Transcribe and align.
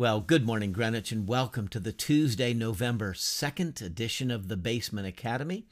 Well, 0.00 0.22
good 0.22 0.46
morning, 0.46 0.72
Greenwich, 0.72 1.12
and 1.12 1.28
welcome 1.28 1.68
to 1.68 1.78
the 1.78 1.92
Tuesday, 1.92 2.54
November 2.54 3.12
2nd 3.12 3.82
edition 3.82 4.30
of 4.30 4.48
the 4.48 4.56
Basement 4.56 5.06
Academy. 5.06 5.66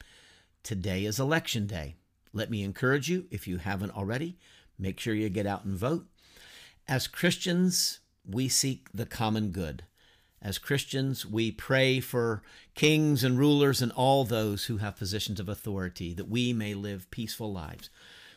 Today 0.61 1.05
is 1.05 1.19
Election 1.19 1.65
Day. 1.65 1.95
Let 2.31 2.51
me 2.51 2.61
encourage 2.61 3.09
you, 3.09 3.25
if 3.31 3.47
you 3.47 3.57
haven't 3.57 3.97
already, 3.97 4.37
make 4.77 4.99
sure 4.99 5.15
you 5.15 5.29
get 5.29 5.47
out 5.47 5.65
and 5.65 5.75
vote. 5.75 6.05
As 6.87 7.07
Christians, 7.07 8.01
we 8.23 8.47
seek 8.47 8.89
the 8.93 9.07
common 9.07 9.49
good. 9.49 9.81
As 10.43 10.59
Christians, 10.59 11.25
we 11.25 11.51
pray 11.51 11.99
for 11.99 12.43
kings 12.75 13.23
and 13.23 13.39
rulers 13.39 13.81
and 13.81 13.91
all 13.93 14.25
those 14.25 14.65
who 14.65 14.77
have 14.77 14.99
positions 14.99 15.39
of 15.39 15.49
authority 15.49 16.13
that 16.13 16.29
we 16.29 16.53
may 16.53 16.75
live 16.75 17.09
peaceful 17.09 17.51
lives. 17.51 17.89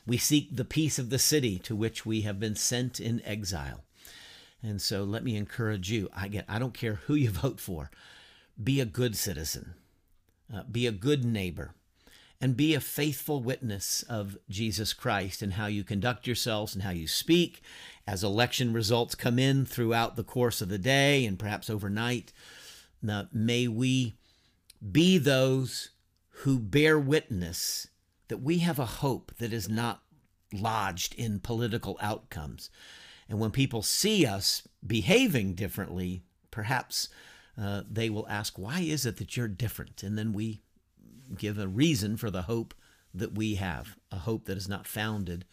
We 0.07 0.17
seek 0.17 0.57
the 0.57 0.65
peace 0.65 0.99
of 0.99 1.11
the 1.11 1.19
city 1.19 1.59
to 1.59 1.77
which 1.77 2.07
we 2.07 2.23
have 2.23 2.41
been 2.41 2.57
sent 2.57 2.99
in 2.99 3.21
exile. 3.27 3.85
And 4.63 4.81
so 4.81 5.05
let 5.05 5.25
me 5.25 5.37
encourage 5.37 5.91
you. 5.91 6.09
I 6.15 6.29
get 6.29 6.45
I 6.49 6.59
don't 6.59 6.75
care 6.75 6.95
who 6.95 7.14
you 7.14 7.31
vote 7.45 7.61
for. 7.61 7.91
Be 8.63 8.81
a 8.81 8.85
good 8.86 9.17
citizen. 9.17 9.75
Uh, 10.55 10.63
be 10.71 10.86
a 10.86 10.93
good 10.93 11.25
neighbor 11.25 11.75
and 12.43 12.57
be 12.57 12.75
a 12.75 12.81
faithful 12.81 13.41
witness 13.41 14.03
of 14.03 14.36
Jesus 14.50 14.93
Christ 14.93 15.43
and 15.43 15.53
how 15.53 15.67
you 15.67 15.85
conduct 15.85 16.27
yourselves 16.27 16.75
and 16.75 16.83
how 16.83 16.91
you 16.91 17.07
speak 17.07 17.63
as 18.05 18.25
election 18.25 18.72
results 18.72 19.14
come 19.14 19.39
in 19.39 19.64
throughout 19.64 20.17
the 20.17 20.25
course 20.25 20.61
of 20.61 20.69
the 20.69 20.77
day 20.77 21.25
and 21.25 21.39
perhaps 21.39 21.71
overnight. 21.71 22.33
Now, 23.00 23.29
may 23.33 23.69
we 23.69 24.17
be 24.91 25.19
those 25.19 25.91
who 26.43 26.58
bear 26.58 26.99
witness 26.99 27.86
that 28.27 28.39
we 28.39 28.58
have 28.58 28.81
a 28.81 28.86
hope 28.86 29.33
that 29.39 29.53
is 29.53 29.69
not 29.69 30.03
lodged 30.53 31.14
in 31.14 31.39
political 31.39 31.97
outcomes. 32.03 32.70
And 33.33 33.41
when 33.41 33.50
people 33.50 33.81
see 33.81 34.27
us 34.27 34.69
behaving 34.86 35.55
differently, 35.55 36.22
perhaps 36.50 37.09
uh, 37.58 37.81
they 37.91 38.11
will 38.11 38.28
ask, 38.28 38.58
Why 38.58 38.81
is 38.81 39.06
it 39.06 39.16
that 39.16 39.38
you're 39.38 39.48
different? 39.48 40.02
And 40.02 40.19
then 40.19 40.34
we 40.34 40.61
give 41.38 41.58
a 41.58 41.66
reason 41.66 42.19
for 42.19 42.30
the 42.30 42.42
hope 42.42 42.75
that 43.14 43.34
we 43.34 43.55
have, 43.55 43.97
a 44.10 44.19
hope 44.19 44.44
that 44.44 44.58
is 44.58 44.69
not 44.69 44.86
founded 44.86 45.47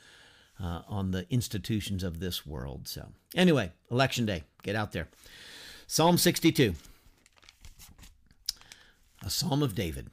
uh, 0.61 0.81
on 0.89 1.11
the 1.11 1.25
institutions 1.29 2.03
of 2.03 2.19
this 2.19 2.45
world. 2.45 2.85
So, 2.89 3.13
anyway, 3.33 3.71
election 3.89 4.25
day, 4.25 4.43
get 4.61 4.75
out 4.75 4.91
there. 4.91 5.07
Psalm 5.87 6.17
62, 6.17 6.73
a 9.25 9.29
psalm 9.29 9.63
of 9.63 9.73
David. 9.73 10.09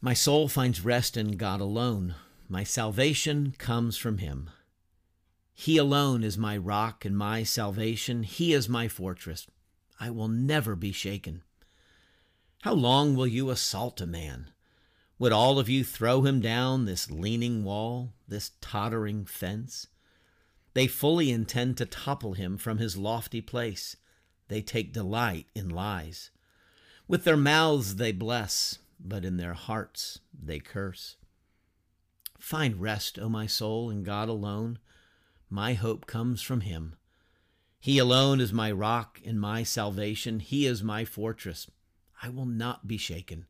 My 0.00 0.14
soul 0.14 0.48
finds 0.48 0.84
rest 0.84 1.16
in 1.16 1.36
God 1.36 1.60
alone. 1.60 2.16
My 2.52 2.64
salvation 2.64 3.54
comes 3.56 3.96
from 3.96 4.18
him. 4.18 4.50
He 5.54 5.78
alone 5.78 6.22
is 6.22 6.36
my 6.36 6.58
rock 6.58 7.02
and 7.02 7.16
my 7.16 7.44
salvation. 7.44 8.24
He 8.24 8.52
is 8.52 8.68
my 8.68 8.88
fortress. 8.88 9.46
I 9.98 10.10
will 10.10 10.28
never 10.28 10.76
be 10.76 10.92
shaken. 10.92 11.44
How 12.60 12.74
long 12.74 13.16
will 13.16 13.26
you 13.26 13.48
assault 13.48 14.02
a 14.02 14.06
man? 14.06 14.50
Would 15.18 15.32
all 15.32 15.58
of 15.58 15.70
you 15.70 15.82
throw 15.82 16.26
him 16.26 16.42
down 16.42 16.84
this 16.84 17.10
leaning 17.10 17.64
wall, 17.64 18.12
this 18.28 18.50
tottering 18.60 19.24
fence? 19.24 19.86
They 20.74 20.86
fully 20.86 21.30
intend 21.30 21.78
to 21.78 21.86
topple 21.86 22.34
him 22.34 22.58
from 22.58 22.76
his 22.76 22.98
lofty 22.98 23.40
place. 23.40 23.96
They 24.48 24.60
take 24.60 24.92
delight 24.92 25.46
in 25.54 25.70
lies. 25.70 26.30
With 27.08 27.24
their 27.24 27.38
mouths 27.38 27.96
they 27.96 28.12
bless, 28.12 28.78
but 29.00 29.24
in 29.24 29.38
their 29.38 29.54
hearts 29.54 30.18
they 30.38 30.58
curse. 30.58 31.16
Find 32.42 32.80
rest, 32.80 33.20
O 33.20 33.28
my 33.28 33.46
soul, 33.46 33.88
in 33.88 34.02
God 34.02 34.28
alone. 34.28 34.80
My 35.48 35.74
hope 35.74 36.06
comes 36.06 36.42
from 36.42 36.62
him. 36.62 36.96
He 37.78 37.98
alone 37.98 38.40
is 38.40 38.52
my 38.52 38.72
rock 38.72 39.20
and 39.24 39.40
my 39.40 39.62
salvation. 39.62 40.40
He 40.40 40.66
is 40.66 40.82
my 40.82 41.04
fortress. 41.04 41.70
I 42.20 42.30
will 42.30 42.44
not 42.44 42.88
be 42.88 42.98
shaken. 42.98 43.46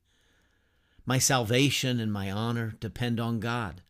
My 1.07 1.19
salvation 1.19 2.01
and 2.01 2.13
my 2.13 2.31
honor 2.31 2.75
depend 2.81 3.19
on 3.19 3.41
God. 3.41 3.81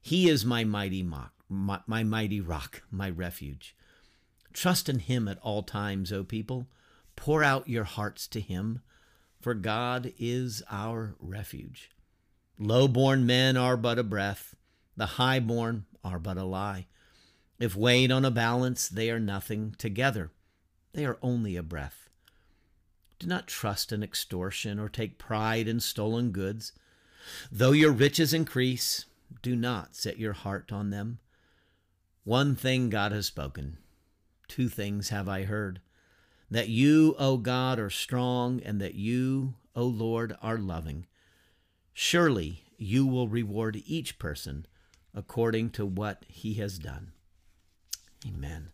He 0.00 0.28
is 0.28 0.44
my 0.44 0.64
mighty 0.64 1.04
mock, 1.04 1.32
my, 1.48 1.80
my 1.86 2.02
mighty 2.02 2.40
rock, 2.40 2.82
my 2.90 3.08
refuge. 3.08 3.76
Trust 4.52 4.88
in 4.88 4.98
him 4.98 5.28
at 5.28 5.38
all 5.42 5.62
times, 5.62 6.12
O 6.12 6.24
people. 6.24 6.66
Pour 7.14 7.44
out 7.44 7.68
your 7.68 7.84
hearts 7.84 8.26
to 8.26 8.40
him, 8.40 8.82
for 9.40 9.54
God 9.54 10.12
is 10.18 10.60
our 10.68 11.14
refuge. 11.20 11.92
Low 12.62 12.88
born 12.88 13.24
men 13.24 13.56
are 13.56 13.78
but 13.78 13.98
a 13.98 14.02
breath, 14.02 14.54
the 14.94 15.06
high 15.16 15.40
born 15.40 15.86
are 16.04 16.18
but 16.18 16.36
a 16.36 16.44
lie. 16.44 16.88
If 17.58 17.74
weighed 17.74 18.12
on 18.12 18.22
a 18.26 18.30
balance, 18.30 18.86
they 18.86 19.10
are 19.10 19.18
nothing. 19.18 19.74
Together, 19.78 20.30
they 20.92 21.06
are 21.06 21.18
only 21.22 21.56
a 21.56 21.62
breath. 21.62 22.10
Do 23.18 23.26
not 23.26 23.46
trust 23.46 23.92
in 23.92 24.02
extortion 24.02 24.78
or 24.78 24.90
take 24.90 25.16
pride 25.16 25.68
in 25.68 25.80
stolen 25.80 26.32
goods. 26.32 26.72
Though 27.50 27.72
your 27.72 27.92
riches 27.92 28.34
increase, 28.34 29.06
do 29.40 29.56
not 29.56 29.96
set 29.96 30.18
your 30.18 30.34
heart 30.34 30.70
on 30.70 30.90
them. 30.90 31.18
One 32.24 32.54
thing 32.56 32.90
God 32.90 33.12
has 33.12 33.24
spoken, 33.24 33.78
two 34.48 34.68
things 34.68 35.08
have 35.08 35.30
I 35.30 35.44
heard 35.44 35.80
that 36.50 36.68
you, 36.68 37.14
O 37.18 37.38
God, 37.38 37.78
are 37.78 37.88
strong, 37.88 38.60
and 38.60 38.82
that 38.82 38.96
you, 38.96 39.54
O 39.74 39.84
Lord, 39.84 40.36
are 40.42 40.58
loving. 40.58 41.06
Surely 42.02 42.64
you 42.78 43.04
will 43.04 43.28
reward 43.28 43.82
each 43.84 44.18
person 44.18 44.64
according 45.14 45.68
to 45.68 45.84
what 45.84 46.24
he 46.28 46.54
has 46.54 46.78
done. 46.78 47.12
Amen. 48.26 48.70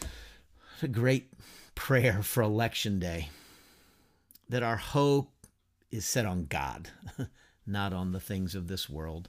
What 0.00 0.82
a 0.82 0.88
great 0.88 1.30
prayer 1.76 2.24
for 2.24 2.42
election 2.42 2.98
day 2.98 3.28
that 4.48 4.64
our 4.64 4.76
hope 4.76 5.46
is 5.92 6.04
set 6.04 6.26
on 6.26 6.46
God, 6.46 6.90
not 7.64 7.92
on 7.92 8.10
the 8.10 8.18
things 8.18 8.56
of 8.56 8.66
this 8.66 8.90
world. 8.90 9.28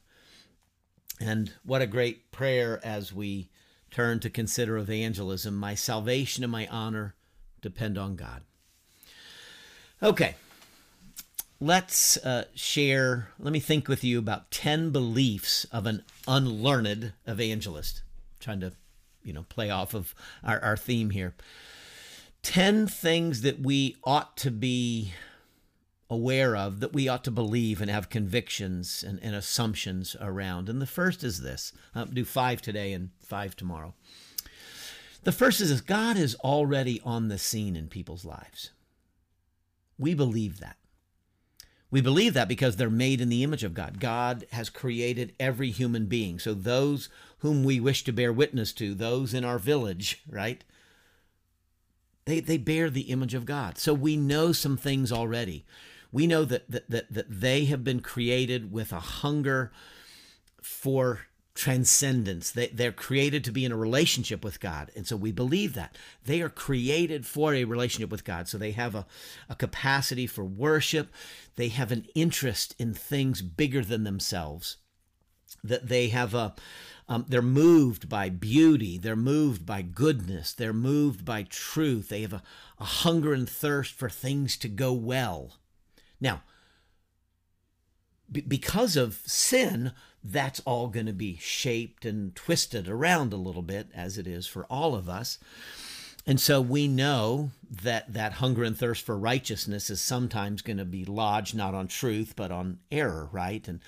And 1.21 1.53
what 1.63 1.83
a 1.83 1.87
great 1.87 2.31
prayer 2.31 2.81
as 2.83 3.13
we 3.13 3.51
turn 3.91 4.19
to 4.21 4.29
consider 4.31 4.75
evangelism. 4.75 5.55
My 5.55 5.75
salvation 5.75 6.43
and 6.43 6.51
my 6.51 6.65
honor 6.65 7.13
depend 7.61 7.95
on 7.95 8.15
God. 8.15 8.41
Okay, 10.01 10.35
let's 11.59 12.17
uh, 12.17 12.45
share, 12.53 13.29
let 13.39 13.51
me 13.51 13.59
think 13.59 13.87
with 13.87 14.03
you 14.03 14.19
about 14.19 14.51
10 14.51 14.91
beliefs 14.91 15.65
of 15.71 15.85
an 15.85 16.03
unlearned 16.27 17.13
evangelist. 17.25 18.01
I'm 18.05 18.39
trying 18.39 18.59
to, 18.61 18.73
you 19.23 19.33
know, 19.33 19.45
play 19.49 19.69
off 19.69 19.93
of 19.93 20.13
our, 20.43 20.59
our 20.63 20.77
theme 20.77 21.11
here. 21.11 21.35
10 22.43 22.87
things 22.87 23.41
that 23.41 23.59
we 23.59 23.97
ought 24.03 24.37
to 24.37 24.51
be 24.51 25.13
aware 26.09 26.55
of, 26.55 26.79
that 26.79 26.93
we 26.93 27.09
ought 27.09 27.23
to 27.25 27.31
believe 27.31 27.81
and 27.81 27.91
have 27.91 28.09
convictions 28.09 29.03
and, 29.05 29.19
and 29.21 29.35
assumptions 29.35 30.15
around. 30.21 30.69
And 30.69 30.81
the 30.81 30.85
first 30.85 31.23
is 31.23 31.41
this 31.41 31.73
I'll 31.93 32.05
do 32.05 32.23
five 32.23 32.61
today 32.61 32.93
and 32.93 33.09
five 33.19 33.55
tomorrow. 33.55 33.93
The 35.23 35.31
first 35.33 35.59
is 35.59 35.69
this 35.69 35.81
God 35.81 36.15
is 36.15 36.35
already 36.35 37.01
on 37.03 37.27
the 37.27 37.37
scene 37.37 37.75
in 37.75 37.89
people's 37.89 38.23
lives. 38.23 38.71
We 39.99 40.13
believe 40.13 40.59
that. 40.59 40.77
We 41.89 42.01
believe 42.01 42.33
that 42.33 42.49
because 42.49 42.75
they're 42.75 42.89
made 42.89 43.21
in 43.21 43.29
the 43.29 43.43
image 43.43 43.63
of 43.63 43.73
God. 43.73 43.99
God 43.99 44.45
has 44.51 44.69
created 44.69 45.33
every 45.39 45.71
human 45.71 46.05
being. 46.07 46.37
So 46.37 46.53
those 46.53 47.07
whom 47.39 47.63
we 47.63 47.79
wish 47.79 48.03
to 48.03 48.11
bear 48.11 48.33
witness 48.33 48.73
to, 48.73 48.93
those 48.93 49.33
in 49.33 49.45
our 49.45 49.59
village, 49.59 50.21
right? 50.29 50.63
They, 52.25 52.41
they 52.41 52.57
bear 52.57 52.89
the 52.89 53.09
image 53.09 53.33
of 53.33 53.45
God. 53.45 53.77
So 53.77 53.93
we 53.93 54.17
know 54.17 54.51
some 54.51 54.75
things 54.75 55.13
already. 55.13 55.65
We 56.11 56.27
know 56.27 56.43
that, 56.43 56.69
that, 56.69 56.89
that, 56.89 57.13
that 57.13 57.25
they 57.29 57.65
have 57.65 57.83
been 57.85 58.01
created 58.01 58.71
with 58.71 58.91
a 58.91 58.99
hunger 58.99 59.71
for 60.61 61.26
transcendence. 61.57 62.51
They, 62.51 62.67
they're 62.67 62.91
created 62.91 63.43
to 63.43 63.51
be 63.51 63.65
in 63.65 63.71
a 63.71 63.77
relationship 63.77 64.43
with 64.43 64.59
God. 64.59 64.91
And 64.95 65.05
so 65.05 65.17
we 65.17 65.31
believe 65.31 65.73
that. 65.73 65.97
They 66.23 66.41
are 66.41 66.49
created 66.49 67.25
for 67.25 67.53
a 67.53 67.65
relationship 67.65 68.11
with 68.11 68.23
God. 68.23 68.47
So 68.47 68.57
they 68.57 68.71
have 68.71 68.95
a, 68.95 69.05
a 69.49 69.55
capacity 69.55 70.27
for 70.27 70.45
worship, 70.45 71.11
they 71.55 71.69
have 71.69 71.91
an 71.91 72.05
interest 72.13 72.75
in 72.77 72.93
things 72.93 73.41
bigger 73.41 73.83
than 73.83 74.03
themselves. 74.03 74.77
That 75.63 75.87
they 75.87 76.09
have 76.09 76.33
a, 76.33 76.53
um, 77.09 77.25
they're 77.27 77.41
moved 77.41 78.07
by 78.07 78.29
beauty. 78.29 78.97
They're 78.97 79.15
moved 79.15 79.65
by 79.65 79.81
goodness. 79.81 80.53
They're 80.53 80.73
moved 80.73 81.25
by 81.25 81.43
truth. 81.43 82.09
They 82.09 82.21
have 82.21 82.33
a, 82.33 82.43
a 82.79 82.85
hunger 82.85 83.33
and 83.33 83.49
thirst 83.49 83.93
for 83.93 84.09
things 84.09 84.57
to 84.57 84.67
go 84.67 84.93
well. 84.93 85.53
Now, 86.21 86.43
because 88.29 88.95
of 88.97 89.21
sin, 89.25 89.93
that's 90.23 90.59
all 90.61 90.87
going 90.87 91.05
to 91.05 91.13
be 91.13 91.37
shaped 91.37 92.05
and 92.05 92.35
twisted 92.35 92.87
around 92.87 93.33
a 93.33 93.37
little 93.37 93.61
bit, 93.61 93.87
as 93.93 94.17
it 94.17 94.27
is 94.27 94.47
for 94.47 94.65
all 94.65 94.95
of 94.95 95.07
us. 95.07 95.37
And 96.25 96.41
so 96.41 96.59
we 96.59 96.89
know 96.89 97.51
that 97.69 98.11
that 98.11 98.33
hunger 98.33 98.63
and 98.63 98.77
thirst 98.77 99.05
for 99.05 99.17
righteousness 99.17 99.89
is 99.89 100.01
sometimes 100.01 100.61
going 100.61 100.77
to 100.77 100.85
be 100.85 101.05
lodged 101.05 101.55
not 101.55 101.73
on 101.73 101.87
truth, 101.87 102.33
but 102.35 102.51
on 102.51 102.79
error, 102.91 103.29
right? 103.31 103.65
And 103.65 103.79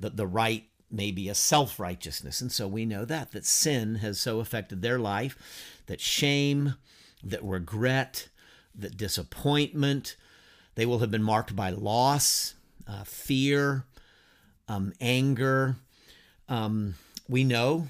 the, 0.00 0.08
the 0.08 0.26
right 0.26 0.64
may 0.90 1.10
be 1.10 1.28
a 1.28 1.34
self 1.34 1.78
righteousness. 1.78 2.40
And 2.40 2.50
so 2.50 2.66
we 2.66 2.86
know 2.86 3.04
that, 3.04 3.32
that 3.32 3.44
sin 3.44 3.96
has 3.96 4.18
so 4.18 4.40
affected 4.40 4.80
their 4.80 4.98
life 4.98 5.36
that 5.86 6.00
shame, 6.00 6.76
that 7.22 7.44
regret, 7.44 8.28
that 8.74 8.96
disappointment, 8.96 10.16
they 10.74 10.86
will 10.86 11.00
have 11.00 11.10
been 11.10 11.22
marked 11.22 11.54
by 11.54 11.68
loss, 11.68 12.54
uh, 12.88 13.04
fear, 13.04 13.84
um, 14.72 14.92
anger. 15.00 15.76
Um, 16.48 16.94
we 17.28 17.44
know, 17.44 17.88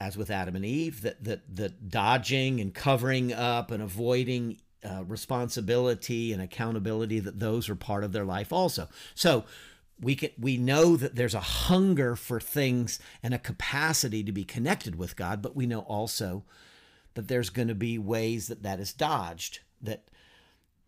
as 0.00 0.16
with 0.16 0.30
Adam 0.30 0.56
and 0.56 0.64
Eve, 0.64 1.02
that, 1.02 1.22
that, 1.24 1.56
that 1.56 1.88
dodging 1.88 2.60
and 2.60 2.74
covering 2.74 3.32
up 3.32 3.70
and 3.70 3.82
avoiding 3.82 4.58
uh, 4.84 5.04
responsibility 5.04 6.32
and 6.32 6.42
accountability, 6.42 7.20
that 7.20 7.40
those 7.40 7.68
are 7.68 7.76
part 7.76 8.04
of 8.04 8.12
their 8.12 8.24
life 8.24 8.52
also. 8.52 8.88
So 9.14 9.44
we 10.00 10.16
can 10.16 10.30
we 10.38 10.56
know 10.56 10.96
that 10.96 11.14
there's 11.14 11.34
a 11.34 11.40
hunger 11.40 12.16
for 12.16 12.40
things 12.40 12.98
and 13.22 13.32
a 13.32 13.38
capacity 13.38 14.24
to 14.24 14.32
be 14.32 14.44
connected 14.44 14.96
with 14.96 15.16
God, 15.16 15.40
but 15.40 15.56
we 15.56 15.66
know 15.66 15.80
also 15.80 16.42
that 17.14 17.28
there's 17.28 17.48
going 17.48 17.68
to 17.68 17.74
be 17.76 17.96
ways 17.96 18.48
that 18.48 18.64
that 18.64 18.80
is 18.80 18.92
dodged 18.92 19.60
that 19.80 20.02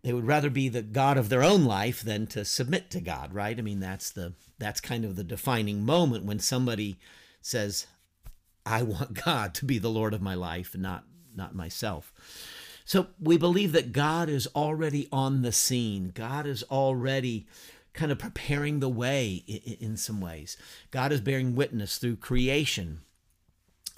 they 0.07 0.13
would 0.13 0.25
rather 0.25 0.51
be 0.51 0.69
the 0.69 0.83
god 0.83 1.19
of 1.19 1.31
their 1.31 1.43
own 1.43 1.65
life 1.65 2.01
than 2.01 2.29
to 2.29 2.45
submit 2.45 2.91
to 2.93 3.01
God, 3.01 3.35
right? 3.35 3.59
I 3.59 3.61
mean 3.61 3.81
that's 3.81 4.09
the 4.09 4.35
that's 4.57 4.81
kind 4.81 5.05
of 5.05 5.17
the 5.17 5.25
defining 5.25 5.85
moment 5.85 6.25
when 6.25 6.39
somebody 6.39 7.01
says 7.43 7.89
I 8.65 8.85
want 8.85 9.25
God 9.25 9.53
to 9.55 9.65
be 9.65 9.79
the 9.79 9.91
lord 9.91 10.15
of 10.15 10.23
my 10.23 10.35
life 10.35 10.75
and 10.75 10.83
not 10.85 11.03
not 11.35 11.57
myself. 11.57 12.13
So 12.85 13.09
we 13.21 13.37
believe 13.37 13.73
that 13.73 13.91
God 13.91 14.29
is 14.29 14.47
already 14.55 15.09
on 15.11 15.43
the 15.43 15.51
scene. 15.51 16.13
God 16.15 16.47
is 16.47 16.63
already 16.71 17.49
kind 17.93 18.13
of 18.13 18.19
preparing 18.21 18.79
the 18.79 18.89
way 18.89 19.43
in, 19.81 19.97
some 19.97 20.21
ways. 20.21 20.57
God 20.93 21.11
is 21.11 21.21
bearing 21.21 21.57
witness 21.57 21.99
through 21.99 22.17
creation 22.17 23.01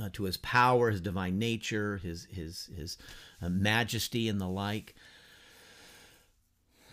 uh, 0.01 0.09
to 0.15 0.25
his 0.25 0.39
power, 0.39 0.91
his 0.91 1.03
divine 1.03 1.39
nature, 1.39 1.99
his 1.99 2.27
his 2.31 2.71
his 2.75 2.97
uh, 3.43 3.51
majesty, 3.51 4.27
and 4.27 4.41
the 4.41 4.49
like. 4.49 4.95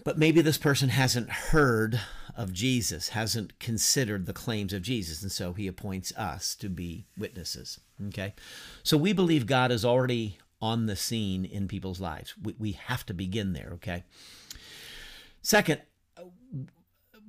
But 0.05 0.17
maybe 0.19 0.39
this 0.39 0.59
person 0.59 0.89
hasn't 0.89 1.29
heard 1.29 1.99
of 2.37 2.53
Jesus, 2.53 3.09
hasn't 3.09 3.59
considered 3.59 4.25
the 4.25 4.33
claims 4.33 4.71
of 4.71 4.83
Jesus, 4.83 5.21
and 5.23 5.31
so 5.31 5.53
he 5.53 5.67
appoints 5.67 6.15
us 6.15 6.55
to 6.57 6.69
be 6.69 7.07
witnesses. 7.17 7.79
Okay, 8.07 8.33
so 8.83 8.97
we 8.97 9.11
believe 9.11 9.47
God 9.47 9.71
is 9.71 9.83
already 9.83 10.37
on 10.61 10.85
the 10.85 10.95
scene 10.95 11.43
in 11.43 11.67
people's 11.67 11.99
lives. 11.99 12.35
We, 12.41 12.55
we 12.57 12.71
have 12.73 13.05
to 13.07 13.13
begin 13.13 13.53
there. 13.53 13.71
Okay. 13.73 14.03
Second, 15.41 15.81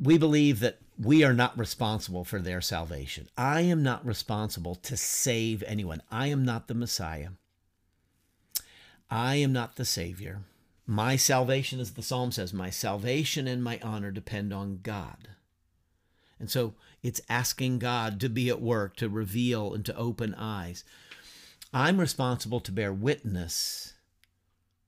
we 0.00 0.18
believe 0.18 0.60
that 0.60 0.78
we 0.98 1.24
are 1.24 1.34
not 1.34 1.58
responsible 1.58 2.24
for 2.24 2.40
their 2.40 2.60
salvation. 2.60 3.28
I 3.36 3.62
am 3.62 3.82
not 3.82 4.04
responsible 4.04 4.74
to 4.76 4.96
save 4.96 5.62
anyone. 5.66 6.02
I 6.10 6.28
am 6.28 6.44
not 6.44 6.68
the 6.68 6.74
Messiah. 6.74 7.30
I 9.10 9.36
am 9.36 9.52
not 9.52 9.76
the 9.76 9.84
Savior. 9.84 10.40
My 10.86 11.16
salvation, 11.16 11.80
as 11.80 11.92
the 11.92 12.02
psalm 12.02 12.30
says, 12.30 12.52
my 12.52 12.70
salvation 12.70 13.48
and 13.48 13.62
my 13.62 13.80
honor 13.82 14.12
depend 14.12 14.52
on 14.52 14.80
God. 14.82 15.28
And 16.38 16.50
so 16.50 16.74
it's 17.02 17.20
asking 17.28 17.80
God 17.80 18.20
to 18.20 18.28
be 18.28 18.48
at 18.48 18.60
work, 18.60 18.96
to 18.96 19.08
reveal 19.08 19.74
and 19.74 19.84
to 19.86 19.96
open 19.96 20.34
eyes. 20.34 20.84
I'm 21.72 21.98
responsible 21.98 22.60
to 22.60 22.72
bear 22.72 22.92
witness 22.92 23.94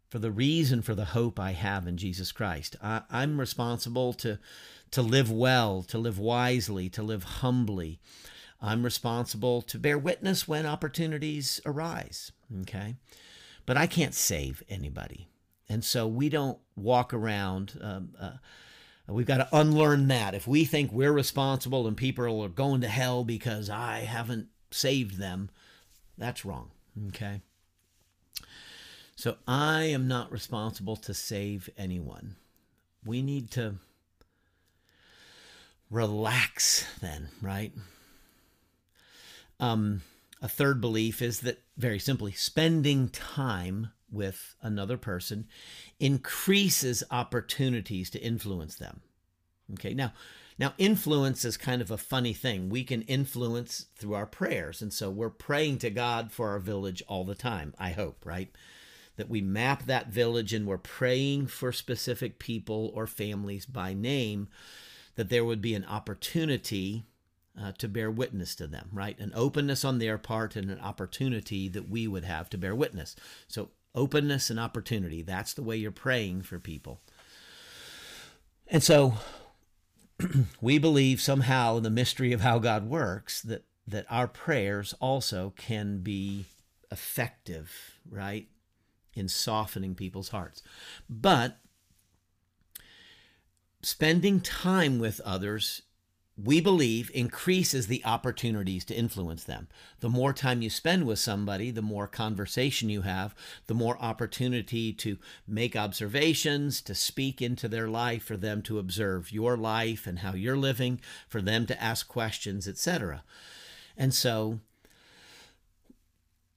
for 0.09 0.19
the 0.19 0.31
reason 0.31 0.83
for 0.83 0.95
the 0.95 1.07
hope 1.07 1.39
I 1.39 1.53
have 1.53 1.87
in 1.87 1.97
Jesus 1.97 2.33
Christ. 2.33 2.77
I, 2.83 3.03
am 3.11 3.41
responsible 3.41 4.13
to 4.15 4.39
to 4.91 5.03
live 5.03 5.31
well, 5.31 5.83
to 5.83 5.99
live 5.99 6.19
wisely, 6.19 6.89
to 6.91 7.03
live 7.03 7.23
humbly. 7.25 8.01
I'm 8.61 8.83
responsible 8.85 9.61
to 9.63 9.79
bear 9.79 9.99
witness 9.99 10.49
when 10.49 10.65
opportunities 10.65 11.61
arise. 11.67 12.33
Okay. 12.63 12.97
But 13.67 13.77
I 13.77 13.87
can't 13.87 14.15
save 14.15 14.63
anybody. 14.69 15.29
And 15.69 15.85
so 15.85 16.07
we 16.07 16.29
don't 16.29 16.59
walk 16.77 17.13
around. 17.13 17.79
Um, 17.81 18.15
uh, 18.19 18.33
we've 19.07 19.27
got 19.27 19.39
to 19.39 19.49
unlearn 19.53 20.09
that. 20.09 20.35
If 20.35 20.47
we 20.47 20.65
think 20.65 20.93
we're 20.93 21.13
responsible 21.13 21.87
and 21.87 21.97
people 21.97 22.43
are 22.43 22.49
going 22.49 22.81
to 22.81 22.89
hell 22.89 23.25
because 23.25 23.69
I 23.69 24.01
haven't 24.01 24.49
saved 24.71 25.19
them, 25.19 25.51
that's 26.17 26.45
wrong. 26.45 26.71
Okay. 27.09 27.43
So 29.15 29.37
I 29.47 29.85
am 29.85 30.09
not 30.09 30.31
responsible 30.31 30.97
to 30.97 31.13
save 31.13 31.69
anyone. 31.77 32.37
We 33.05 33.21
need 33.21 33.51
to 33.53 33.77
relax 35.91 36.87
then, 37.01 37.29
right? 37.43 37.73
Um, 39.61 40.03
a 40.41 40.49
third 40.49 40.81
belief 40.81 41.21
is 41.21 41.41
that, 41.41 41.63
very 41.77 41.99
simply, 41.99 42.33
spending 42.33 43.09
time 43.09 43.91
with 44.11 44.57
another 44.63 44.97
person 44.97 45.47
increases 45.99 47.03
opportunities 47.11 48.11
to 48.11 48.23
influence 48.23 48.77
them. 48.77 49.01
Okay, 49.75 49.93
now, 49.95 50.13
now 50.59 50.75
influence 50.79 51.45
is 51.45 51.57
kind 51.57 51.83
of 51.83 51.91
a 51.91 51.99
funny 51.99 52.33
thing. 52.33 52.69
We 52.69 52.85
can 52.85 53.03
influence 53.03 53.87
through 53.97 54.15
our 54.15 54.27
prayers, 54.27 54.81
and 54.81 54.93
so 54.93 55.11
we're 55.11 55.29
praying 55.29 55.79
to 55.79 55.91
God 55.91 56.33
for 56.33 56.51
our 56.51 56.59
village 56.59 57.03
all 57.07 57.25
the 57.25 57.35
time. 57.35 57.75
I 57.79 57.91
hope, 57.91 58.25
right? 58.25 58.51
That 59.17 59.29
we 59.29 59.41
map 59.41 59.85
that 59.87 60.09
village 60.09 60.55
and 60.55 60.67
we're 60.67 60.79
praying 60.79 61.49
for 61.49 61.73
specific 61.73 62.39
people 62.39 62.91
or 62.95 63.07
families 63.07 63.67
by 63.67 63.93
name 63.93 64.49
that 65.17 65.29
there 65.29 65.45
would 65.45 65.61
be 65.61 65.75
an 65.75 65.85
opportunity 65.85 67.05
uh, 67.61 67.73
to 67.79 67.89
bear 67.89 68.11
witness 68.11 68.55
to 68.55 68.67
them, 68.67 68.89
right? 68.93 69.19
An 69.19 69.33
openness 69.35 69.85
on 69.85 69.99
their 69.99 70.17
part 70.17 70.55
and 70.55 70.71
an 70.71 70.79
opportunity 70.79 71.69
that 71.69 71.89
we 71.89 72.07
would 72.07 72.25
have 72.25 72.49
to 72.51 72.59
bear 72.59 72.75
witness. 72.75 73.17
So, 73.49 73.71
openness 73.99 74.49
and 74.49 74.61
opportunity 74.61 75.23
that's 75.23 75.53
the 75.53 75.63
way 75.63 75.77
you're 75.77 75.91
praying 75.91 76.43
for 76.43 76.59
people. 76.59 77.01
And 78.69 78.83
so, 78.83 79.15
we 80.61 80.79
believe 80.79 81.21
somehow 81.21 81.77
in 81.77 81.83
the 81.83 81.91
mystery 81.91 82.33
of 82.33 82.41
how 82.41 82.59
God 82.59 82.89
works 82.89 83.43
that, 83.43 83.65
that 83.87 84.07
our 84.09 84.29
prayers 84.29 84.95
also 85.01 85.53
can 85.57 85.99
be 85.99 86.47
effective, 86.91 87.99
right? 88.09 88.49
In 89.15 89.29
softening 89.29 89.95
people's 89.95 90.29
hearts. 90.29 90.63
But 91.09 91.59
spending 93.83 94.41
time 94.41 94.99
with 94.99 95.21
others, 95.21 95.83
we 96.43 96.61
believe, 96.61 97.11
increases 97.15 97.89
the 97.89 98.05
opportunities 98.05 98.85
to 98.85 98.95
influence 98.95 99.43
them. 99.43 99.67
The 100.01 100.09
more 100.09 100.33
time 100.33 100.63
you 100.63 100.71
spend 100.71 101.07
with 101.07 101.19
somebody, 101.19 101.71
the 101.71 101.83
more 101.83 102.07
conversation 102.07 102.89
you 102.89 103.03
have, 103.03 103.35
the 103.67 103.75
more 103.75 103.99
opportunity 104.01 104.93
to 104.93 105.19
make 105.47 105.75
observations, 105.75 106.81
to 106.83 106.95
speak 106.95 107.43
into 107.43 107.67
their 107.67 107.89
life, 107.89 108.23
for 108.23 108.37
them 108.37 108.63
to 108.63 108.79
observe 108.79 109.33
your 109.33 109.57
life 109.57 110.07
and 110.07 110.21
how 110.21 110.35
you're 110.35 110.57
living, 110.57 111.01
for 111.29 111.43
them 111.43 111.67
to 111.67 111.83
ask 111.83 112.07
questions, 112.07 112.69
etc. 112.69 113.25
And 113.97 114.15
so 114.15 114.61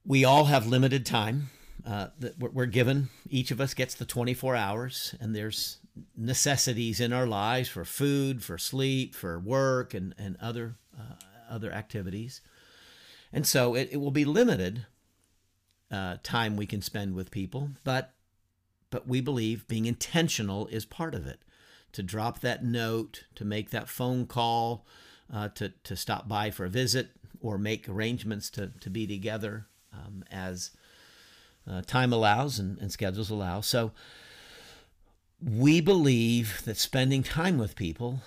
we 0.06 0.24
all 0.24 0.44
have 0.44 0.66
limited 0.66 1.04
time. 1.04 1.50
Uh, 1.84 2.06
that 2.20 2.38
we're 2.38 2.64
given. 2.66 3.08
Each 3.28 3.50
of 3.50 3.60
us 3.60 3.74
gets 3.74 3.94
the 3.94 4.04
24 4.04 4.54
hours, 4.54 5.16
and 5.20 5.34
there's 5.34 5.78
necessities 6.16 7.00
in 7.00 7.12
our 7.12 7.26
lives 7.26 7.68
for 7.68 7.84
food, 7.84 8.42
for 8.42 8.58
sleep, 8.58 9.14
for 9.14 9.38
work, 9.38 9.94
and, 9.94 10.14
and 10.18 10.36
other, 10.40 10.76
uh, 10.98 11.14
other 11.50 11.72
activities. 11.72 12.40
And 13.32 13.46
so 13.46 13.74
it, 13.74 13.88
it 13.92 13.98
will 13.98 14.10
be 14.10 14.24
limited 14.24 14.86
uh, 15.90 16.16
time 16.22 16.56
we 16.56 16.66
can 16.66 16.82
spend 16.82 17.14
with 17.14 17.30
people, 17.30 17.70
but, 17.84 18.14
but 18.90 19.06
we 19.06 19.20
believe 19.20 19.68
being 19.68 19.86
intentional 19.86 20.66
is 20.68 20.84
part 20.84 21.14
of 21.14 21.26
it. 21.26 21.40
To 21.92 22.02
drop 22.02 22.40
that 22.40 22.64
note, 22.64 23.24
to 23.34 23.44
make 23.44 23.70
that 23.70 23.88
phone 23.88 24.26
call, 24.26 24.86
uh, 25.32 25.48
to, 25.48 25.74
to 25.84 25.94
stop 25.94 26.26
by 26.26 26.50
for 26.50 26.64
a 26.64 26.70
visit, 26.70 27.10
or 27.40 27.58
make 27.58 27.88
arrangements 27.88 28.48
to, 28.50 28.72
to 28.80 28.88
be 28.88 29.06
together 29.06 29.66
um, 29.92 30.24
as 30.30 30.70
uh, 31.70 31.82
time 31.82 32.12
allows 32.12 32.58
and, 32.58 32.78
and 32.78 32.90
schedules 32.90 33.28
allow. 33.28 33.60
So, 33.60 33.92
we 35.42 35.80
believe 35.80 36.62
that 36.64 36.76
spending 36.76 37.22
time 37.22 37.58
with 37.58 37.74
people 37.74 38.20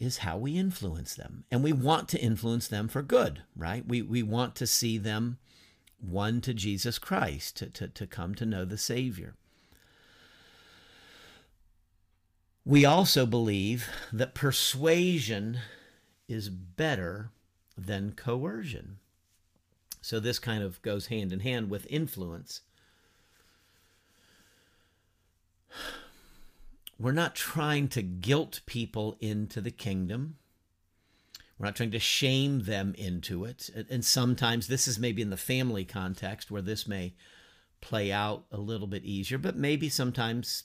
is 0.00 0.18
how 0.18 0.38
we 0.38 0.56
influence 0.56 1.14
them. 1.14 1.44
And 1.50 1.62
we 1.62 1.72
want 1.72 2.08
to 2.10 2.20
influence 2.20 2.68
them 2.68 2.88
for 2.88 3.02
good, 3.02 3.42
right? 3.56 3.86
We, 3.86 4.00
we 4.00 4.22
want 4.22 4.54
to 4.56 4.66
see 4.66 4.96
them 4.96 5.38
won 6.00 6.40
to 6.42 6.54
Jesus 6.54 6.98
Christ, 6.98 7.56
to, 7.56 7.66
to, 7.70 7.88
to 7.88 8.06
come 8.06 8.34
to 8.36 8.46
know 8.46 8.64
the 8.64 8.78
Savior. 8.78 9.34
We 12.64 12.84
also 12.84 13.26
believe 13.26 13.88
that 14.12 14.34
persuasion 14.34 15.58
is 16.28 16.48
better 16.48 17.30
than 17.76 18.12
coercion. 18.12 18.98
So 20.00 20.20
this 20.20 20.38
kind 20.38 20.62
of 20.62 20.80
goes 20.82 21.06
hand 21.06 21.32
in 21.32 21.40
hand 21.40 21.70
with 21.70 21.86
influence 21.90 22.60
we're 26.98 27.12
not 27.12 27.34
trying 27.34 27.88
to 27.88 28.02
guilt 28.02 28.60
people 28.66 29.16
into 29.20 29.60
the 29.60 29.70
kingdom. 29.70 30.36
We're 31.58 31.66
not 31.66 31.76
trying 31.76 31.92
to 31.92 31.98
shame 31.98 32.62
them 32.64 32.94
into 32.96 33.44
it. 33.44 33.70
And 33.90 34.04
sometimes 34.04 34.66
this 34.66 34.88
is 34.88 34.98
maybe 34.98 35.22
in 35.22 35.30
the 35.30 35.36
family 35.36 35.84
context 35.84 36.50
where 36.50 36.62
this 36.62 36.86
may 36.86 37.14
play 37.80 38.10
out 38.12 38.44
a 38.50 38.58
little 38.58 38.86
bit 38.86 39.04
easier, 39.04 39.38
but 39.38 39.56
maybe 39.56 39.88
sometimes 39.88 40.64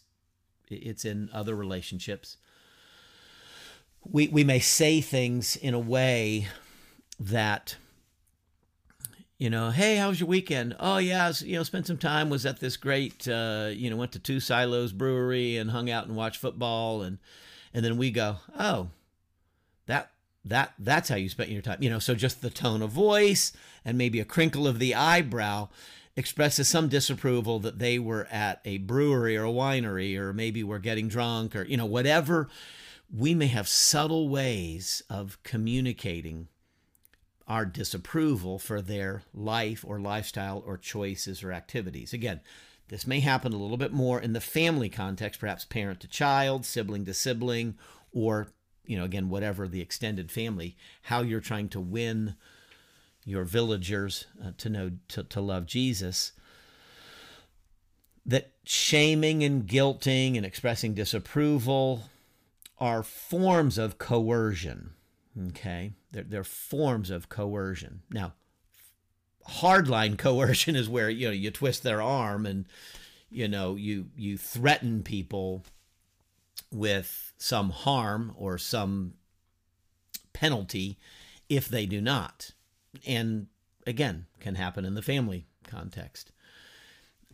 it's 0.68 1.06
in 1.06 1.30
other 1.34 1.56
relationships. 1.56 2.38
We, 4.04 4.28
we 4.28 4.44
may 4.44 4.60
say 4.60 5.02
things 5.02 5.56
in 5.56 5.74
a 5.74 5.80
way 5.80 6.48
that 7.20 7.78
you 9.38 9.50
know, 9.50 9.72
hey, 9.72 9.96
how 9.96 10.10
was 10.10 10.20
your 10.20 10.30
weekend? 10.30 10.76
Oh 10.80 10.98
yeah, 10.98 11.28
was, 11.28 11.42
you 11.42 11.58
know, 11.58 11.64
spent 11.64 11.88
some 11.88 11.98
time. 11.98 12.30
Was 12.30 12.46
at 12.46 12.60
this 12.60 12.78
great, 12.78 13.28
uh, 13.28 13.70
you 13.72 13.90
know, 13.90 13.96
went 13.96 14.12
to 14.14 14.20
Two 14.20 14.40
Silos 14.40 14.92
Brewery 14.92 15.58
and 15.58 15.72
hung 15.72 15.90
out 15.90 16.06
and 16.06 16.16
watched 16.16 16.40
football, 16.40 17.02
and 17.02 17.18
and 17.74 17.84
then 17.84 17.98
we 17.98 18.12
go, 18.12 18.38
oh, 18.58 18.90
that 19.88 20.12
that 20.46 20.74
that's 20.78 21.10
how 21.10 21.16
you 21.16 21.30
spent 21.30 21.50
your 21.50 21.62
time. 21.62 21.82
You 21.82 21.90
know, 21.90 22.00
so 22.00 22.16
just 22.16 22.42
the 22.42 22.50
tone 22.50 22.82
of 22.82 22.92
voice 22.92 23.54
and 23.84 23.98
maybe 23.98 24.20
a 24.20 24.26
crinkle 24.26 24.68
of 24.68 24.80
the 24.80 24.96
eyebrow 24.96 25.70
expresses 26.16 26.68
some 26.68 26.90
disapproval 26.90 27.60
that 27.60 27.80
they 27.80 27.98
were 27.98 28.28
at 28.30 28.62
a 28.66 28.78
brewery 28.80 29.36
or 29.36 29.46
a 29.46 29.50
winery 29.50 30.16
or 30.16 30.32
maybe 30.32 30.64
we're 30.64 30.80
getting 30.80 31.08
drunk 31.08 31.56
or 31.56 31.64
you 31.64 31.76
know 31.76 31.88
whatever 31.88 32.48
we 33.12 33.34
may 33.34 33.48
have 33.48 33.68
subtle 33.68 34.30
ways 34.30 35.02
of 35.10 35.42
communicating 35.44 36.48
our 37.48 37.66
disapproval 37.66 38.58
for 38.58 38.82
their 38.82 39.24
life 39.34 39.84
or 39.88 40.00
lifestyle 40.00 40.64
or 40.66 40.78
choices 40.78 41.44
or 41.44 41.52
activities. 41.52 42.14
Again, 42.14 42.40
this 42.90 43.08
may 43.08 43.20
happen 43.20 43.54
a 43.54 43.58
little 43.58 43.78
bit 43.78 43.92
more 43.92 44.20
in 44.20 44.34
the 44.34 44.42
family 44.42 44.90
context, 44.90 45.40
perhaps 45.40 45.66
parent 45.66 46.00
to 46.02 46.08
child, 46.08 46.66
sibling 46.66 47.06
to 47.06 47.14
sibling, 47.14 47.76
or, 48.12 48.48
you 48.86 48.98
know, 48.98 49.04
again, 49.04 49.30
whatever 49.30 49.68
the 49.68 49.82
extended 49.82 50.32
family, 50.32 50.78
how 51.04 51.22
you're 51.22 51.40
trying 51.40 51.70
to 51.70 51.80
win 51.80 52.36
your 53.26 53.46
villagers 53.46 54.26
uh, 54.44 54.52
to 54.58 54.70
know, 54.70 54.92
to, 55.08 55.24
to 55.24 55.42
love 55.42 55.66
Jesus. 55.66 56.34
That 58.26 58.52
shaming 58.64 59.44
and 59.44 59.68
guilting 59.68 60.38
and 60.38 60.46
expressing 60.46 60.94
disapproval 60.94 62.04
are 62.78 63.04
forms 63.04 63.78
of 63.78 63.98
coercion. 63.98 64.94
Okay, 65.50 65.94
they're, 66.12 66.24
they're 66.24 66.44
forms 66.44 67.10
of 67.10 67.30
coercion. 67.30 68.02
Now, 68.12 68.34
hardline 69.50 70.18
coercion 70.18 70.76
is 70.76 70.90
where 70.90 71.10
you 71.10 71.28
know 71.28 71.34
you 71.34 71.52
twist 71.52 71.84
their 71.84 72.02
arm 72.02 72.46
and 72.46 72.66
you 73.30 73.48
know 73.48 73.76
you 73.76 74.08
you 74.16 74.38
threaten 74.38 75.04
people 75.04 75.64
with 76.72 77.34
some 77.38 77.70
harm 77.70 78.34
or 78.36 78.58
some 78.58 79.14
penalty 80.34 80.98
if 81.50 81.68
they 81.68 81.86
do 81.86 82.02
not. 82.02 82.52
And 83.06 83.48
again 83.86 84.28
can 84.40 84.56
happen 84.56 84.86
in 84.86 84.94
the 84.94 85.02
family 85.02 85.48
context. 85.68 86.32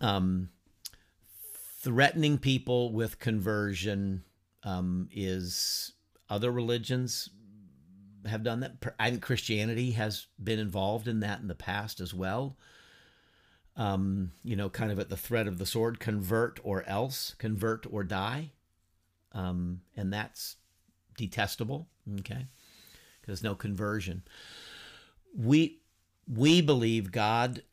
Um, 0.01 0.49
threatening 1.81 2.37
people 2.37 2.91
with 2.93 3.19
conversion 3.19 4.23
um, 4.63 5.09
is 5.11 5.93
other 6.29 6.51
religions 6.51 7.29
have 8.25 8.43
done 8.43 8.61
that. 8.61 8.73
I 8.99 9.09
think 9.09 9.21
Christianity 9.21 9.91
has 9.91 10.27
been 10.41 10.59
involved 10.59 11.07
in 11.07 11.19
that 11.21 11.39
in 11.39 11.47
the 11.47 11.55
past 11.55 11.99
as 11.99 12.13
well. 12.13 12.57
Um, 13.75 14.31
you 14.43 14.55
know, 14.55 14.69
kind 14.69 14.91
of 14.91 14.99
at 14.99 15.09
the 15.09 15.17
threat 15.17 15.47
of 15.47 15.57
the 15.57 15.65
sword, 15.65 15.99
convert 15.99 16.59
or 16.63 16.83
else, 16.83 17.35
convert 17.37 17.85
or 17.89 18.03
die. 18.03 18.51
Um, 19.31 19.81
and 19.95 20.11
that's 20.11 20.57
detestable, 21.17 21.87
okay? 22.19 22.47
Because 23.21 23.43
no 23.43 23.55
conversion. 23.55 24.23
We 25.37 25.79
we 26.27 26.61
believe 26.61 27.11
God 27.11 27.63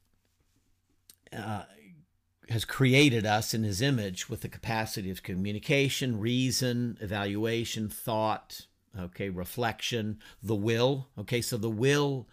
uh, 1.32 1.64
has 2.48 2.64
created 2.64 3.26
us 3.26 3.54
in 3.54 3.62
His 3.62 3.82
image 3.82 4.28
with 4.28 4.42
the 4.42 4.48
capacity 4.48 5.10
of 5.10 5.22
communication, 5.22 6.20
reason, 6.20 6.98
evaluation, 7.00 7.88
thought, 7.88 8.66
okay, 8.98 9.28
reflection, 9.28 10.18
the 10.42 10.54
will. 10.54 11.08
Okay, 11.18 11.40
so 11.40 11.56
the 11.56 11.70
will 11.70 12.26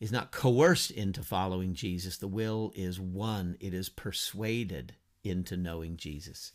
is 0.00 0.10
not 0.10 0.32
coerced 0.32 0.90
into 0.90 1.22
following 1.22 1.74
Jesus. 1.74 2.16
The 2.16 2.26
will 2.26 2.72
is 2.74 2.98
won, 2.98 3.56
it 3.60 3.72
is 3.72 3.88
persuaded 3.88 4.94
into 5.22 5.56
knowing 5.56 5.96
Jesus. 5.96 6.52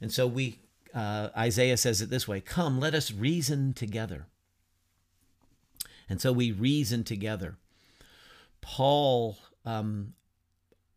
And 0.00 0.12
so 0.12 0.26
we, 0.26 0.58
uh, 0.92 1.28
Isaiah 1.36 1.76
says 1.76 2.02
it 2.02 2.10
this 2.10 2.26
way 2.26 2.40
Come, 2.40 2.80
let 2.80 2.94
us 2.94 3.12
reason 3.12 3.72
together. 3.72 4.26
And 6.08 6.20
so 6.20 6.32
we 6.32 6.50
reason 6.50 7.04
together. 7.04 7.56
Paul 8.60 9.38
um, 9.64 10.14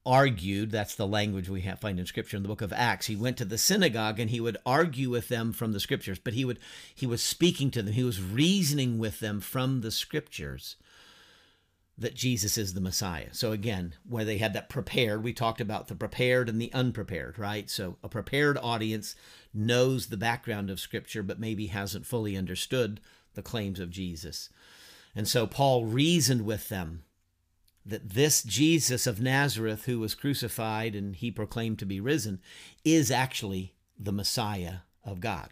argued 0.06 0.70
that's 0.70 0.96
the 0.96 1.08
language 1.08 1.50
we 1.50 1.62
find 1.80 2.00
in 2.00 2.06
scripture 2.06 2.38
in 2.38 2.44
the 2.44 2.50
book 2.50 2.62
of 2.62 2.72
acts 2.72 3.08
he 3.08 3.16
went 3.16 3.38
to 3.38 3.46
the 3.46 3.58
synagogue 3.58 4.20
and 4.20 4.30
he 4.30 4.40
would 4.40 4.58
argue 4.66 5.10
with 5.10 5.30
them 5.30 5.52
from 5.52 5.72
the 5.72 5.80
scriptures 5.80 6.20
but 6.20 6.34
he 6.34 6.46
would 6.46 6.60
he 6.94 7.08
was 7.08 7.24
speaking 7.24 7.72
to 7.72 7.82
them 7.82 7.94
he 7.94 8.04
was 8.04 8.22
reasoning 8.22 9.00
with 9.00 9.20
them 9.20 9.40
from 9.40 9.82
the 9.82 9.90
scriptures 9.90 10.76
that 11.98 12.14
jesus 12.14 12.58
is 12.58 12.74
the 12.74 12.82
messiah. 12.82 13.30
So 13.32 13.52
again 13.52 13.96
where 14.08 14.26
they 14.26 14.38
had 14.38 14.54
that 14.54 14.70
prepared 14.70 15.24
we 15.24 15.34
talked 15.34 15.62
about 15.62 15.88
the 15.88 15.96
prepared 15.96 16.50
and 16.50 16.62
the 16.62 16.74
unprepared 16.74 17.40
right? 17.40 17.68
So 17.70 17.98
a 18.04 18.10
prepared 18.10 18.60
audience 18.62 19.16
knows 19.54 20.08
the 20.08 20.18
background 20.18 20.70
of 20.70 20.80
scripture 20.80 21.24
but 21.24 21.40
maybe 21.40 21.68
hasn't 21.68 22.06
fully 22.06 22.38
understood 22.38 23.02
the 23.34 23.42
claims 23.42 23.80
of 23.80 23.90
jesus. 23.90 24.50
And 25.16 25.28
so 25.28 25.48
paul 25.48 25.86
reasoned 25.86 26.46
with 26.46 26.70
them 26.70 27.05
that 27.86 28.10
this 28.10 28.42
Jesus 28.42 29.06
of 29.06 29.22
Nazareth, 29.22 29.86
who 29.86 30.00
was 30.00 30.16
crucified 30.16 30.96
and 30.96 31.16
he 31.16 31.30
proclaimed 31.30 31.80
to 31.80 31.86
be 31.86 32.00
risen, 32.00 32.42
is 32.84 33.12
actually 33.12 33.76
the 34.00 34.12
Messiah 34.12 34.78
of 35.04 35.20
God. 35.20 35.50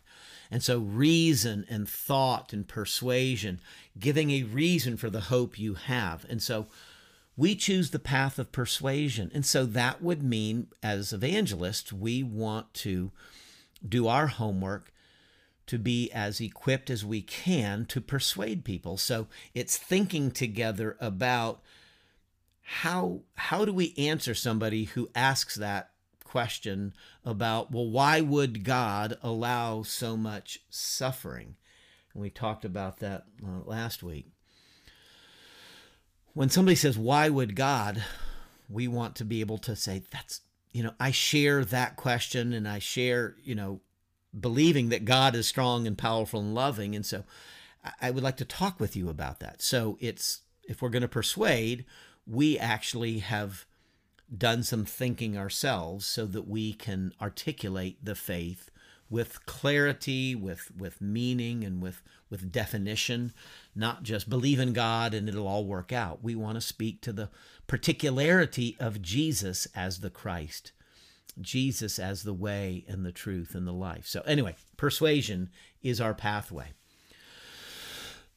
And 0.49 0.63
so, 0.63 0.79
reason 0.79 1.65
and 1.69 1.87
thought 1.87 2.53
and 2.53 2.67
persuasion, 2.67 3.59
giving 3.97 4.31
a 4.31 4.43
reason 4.43 4.97
for 4.97 5.09
the 5.09 5.21
hope 5.21 5.57
you 5.57 5.75
have. 5.75 6.25
And 6.29 6.41
so, 6.41 6.67
we 7.35 7.55
choose 7.55 7.89
the 7.89 7.99
path 7.99 8.37
of 8.37 8.51
persuasion. 8.51 9.31
And 9.33 9.45
so, 9.45 9.65
that 9.65 10.01
would 10.01 10.21
mean, 10.21 10.67
as 10.81 11.13
evangelists, 11.13 11.91
we 11.91 12.21
want 12.21 12.73
to 12.75 13.11
do 13.87 14.07
our 14.07 14.27
homework 14.27 14.91
to 15.65 15.79
be 15.79 16.11
as 16.11 16.39
equipped 16.39 16.89
as 16.89 17.05
we 17.05 17.21
can 17.21 17.85
to 17.85 18.01
persuade 18.01 18.63
people. 18.63 18.97
So, 18.97 19.27
it's 19.55 19.77
thinking 19.77 20.29
together 20.29 20.97
about 20.99 21.61
how 22.63 23.21
how 23.35 23.65
do 23.65 23.73
we 23.73 23.93
answer 23.97 24.33
somebody 24.33 24.85
who 24.85 25.09
asks 25.13 25.55
that 25.55 25.91
question 26.23 26.93
about 27.23 27.71
well 27.71 27.87
why 27.87 28.21
would 28.21 28.63
god 28.63 29.17
allow 29.21 29.83
so 29.83 30.17
much 30.17 30.59
suffering? 30.69 31.55
And 32.13 32.21
we 32.21 32.29
talked 32.29 32.65
about 32.65 32.99
that 32.99 33.25
uh, 33.43 33.63
last 33.65 34.01
week. 34.01 34.27
When 36.33 36.49
somebody 36.49 36.75
says 36.75 36.97
why 36.97 37.29
would 37.29 37.55
god 37.55 38.03
we 38.69 38.87
want 38.87 39.15
to 39.17 39.25
be 39.25 39.41
able 39.41 39.57
to 39.59 39.75
say 39.75 40.03
that's 40.09 40.41
you 40.71 40.81
know 40.81 40.93
i 40.99 41.11
share 41.11 41.65
that 41.65 41.97
question 41.97 42.53
and 42.53 42.67
i 42.67 42.79
share 42.79 43.35
you 43.43 43.53
know 43.53 43.81
believing 44.39 44.89
that 44.89 45.05
god 45.05 45.35
is 45.35 45.47
strong 45.47 45.85
and 45.85 45.97
powerful 45.97 46.39
and 46.39 46.55
loving. 46.55 46.95
And 46.95 47.05
so 47.05 47.25
i 48.01 48.09
would 48.09 48.23
like 48.23 48.37
to 48.37 48.45
talk 48.45 48.79
with 48.79 48.95
you 48.95 49.09
about 49.09 49.41
that. 49.41 49.61
So 49.61 49.97
it's 49.99 50.41
if 50.63 50.81
we're 50.81 50.89
going 50.89 51.01
to 51.01 51.07
persuade 51.09 51.85
we 52.25 52.57
actually 52.57 53.19
have 53.19 53.65
done 54.35 54.63
some 54.63 54.85
thinking 54.85 55.37
ourselves 55.37 56.05
so 56.05 56.25
that 56.25 56.47
we 56.47 56.73
can 56.73 57.13
articulate 57.21 58.03
the 58.03 58.15
faith 58.15 58.69
with 59.09 59.45
clarity, 59.45 60.33
with 60.33 60.71
with 60.75 60.99
meaning, 61.01 61.63
and 61.63 61.81
with 61.81 62.01
with 62.29 62.51
definition. 62.51 63.31
Not 63.75 64.03
just 64.03 64.29
believe 64.29 64.59
in 64.59 64.73
God 64.73 65.13
and 65.13 65.29
it'll 65.29 65.47
all 65.47 65.65
work 65.65 65.91
out. 65.91 66.23
We 66.23 66.33
want 66.35 66.55
to 66.55 66.61
speak 66.61 67.01
to 67.01 67.13
the 67.13 67.29
particularity 67.67 68.75
of 68.79 69.01
Jesus 69.01 69.67
as 69.75 69.99
the 69.99 70.09
Christ, 70.09 70.71
Jesus 71.39 71.99
as 71.99 72.23
the 72.23 72.33
way 72.33 72.85
and 72.87 73.05
the 73.05 73.11
truth 73.11 73.53
and 73.53 73.67
the 73.67 73.73
life. 73.73 74.07
So 74.07 74.21
anyway, 74.21 74.55
persuasion 74.77 75.49
is 75.83 76.01
our 76.01 76.15
pathway. 76.15 76.71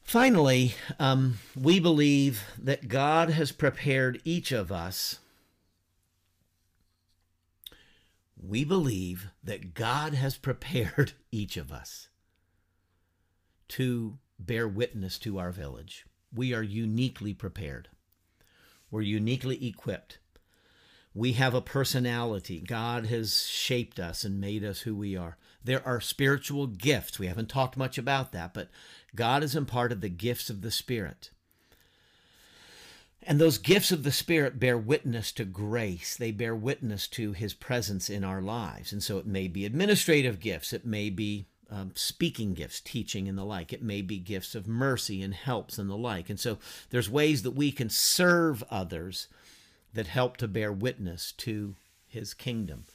Finally, 0.07 0.73
um, 0.99 1.37
we 1.53 1.81
believe 1.81 2.45
that 2.57 2.87
God 2.87 3.29
has 3.29 3.51
prepared 3.51 4.21
each 4.23 4.53
of 4.53 4.71
us. 4.71 5.19
We 8.41 8.63
believe 8.63 9.27
that 9.43 9.73
God 9.73 10.13
has 10.13 10.37
prepared 10.37 11.11
each 11.31 11.57
of 11.57 11.73
us 11.73 12.07
to 13.67 14.17
bear 14.39 14.65
witness 14.65 15.19
to 15.19 15.39
our 15.39 15.51
village. 15.51 16.05
We 16.33 16.53
are 16.53 16.63
uniquely 16.63 17.33
prepared. 17.33 17.89
We're 18.89 19.01
uniquely 19.01 19.67
equipped. 19.67 20.19
We 21.17 21.33
have 21.33 21.55
a 21.55 21.61
personality. 21.61 22.59
God 22.59 23.07
has 23.07 23.47
shaped 23.47 23.99
us 23.99 24.23
and 24.23 24.39
made 24.39 24.63
us 24.63 24.81
who 24.81 24.93
we 24.93 25.17
are. 25.17 25.35
There 25.63 25.83
are 25.83 25.99
spiritual 25.99 26.67
gifts. 26.67 27.17
We 27.17 27.25
haven't 27.25 27.49
talked 27.49 27.75
much 27.75 27.97
about 27.97 28.33
that, 28.33 28.53
but 28.53 28.69
God 29.15 29.41
has 29.41 29.55
imparted 29.55 30.01
the 30.01 30.09
gifts 30.09 30.51
of 30.51 30.61
the 30.61 30.69
Spirit. 30.69 31.31
And 33.23 33.41
those 33.41 33.57
gifts 33.57 33.91
of 33.91 34.03
the 34.03 34.11
Spirit 34.11 34.59
bear 34.59 34.77
witness 34.77 35.31
to 35.33 35.43
grace. 35.43 36.15
They 36.15 36.29
bear 36.29 36.55
witness 36.55 37.07
to 37.07 37.31
His 37.33 37.55
presence 37.55 38.11
in 38.11 38.23
our 38.23 38.41
lives. 38.41 38.93
And 38.93 39.01
so 39.01 39.17
it 39.17 39.25
may 39.25 39.47
be 39.47 39.65
administrative 39.65 40.39
gifts, 40.39 40.71
it 40.71 40.85
may 40.85 41.09
be 41.09 41.47
um, 41.71 41.93
speaking 41.95 42.53
gifts, 42.53 42.79
teaching, 42.79 43.27
and 43.27 43.37
the 43.39 43.43
like. 43.43 43.73
It 43.73 43.81
may 43.81 44.03
be 44.03 44.19
gifts 44.19 44.53
of 44.53 44.67
mercy 44.67 45.23
and 45.23 45.33
helps 45.33 45.79
and 45.79 45.89
the 45.89 45.97
like. 45.97 46.29
And 46.29 46.39
so 46.39 46.59
there's 46.91 47.09
ways 47.09 47.41
that 47.41 47.51
we 47.51 47.71
can 47.71 47.89
serve 47.89 48.63
others 48.69 49.27
that 49.97 50.07
help 50.07 50.37
to 50.37 50.47
bear 50.47 50.71
witness 50.71 51.31
to 51.33 51.75
His 52.07 52.33
kingdom. 52.33 52.85